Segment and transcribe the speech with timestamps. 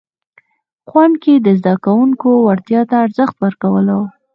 [0.89, 3.99] ښوونکي د زده کوونکو وړتیا ته ارزښت ورکولو.